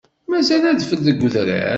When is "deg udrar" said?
1.07-1.69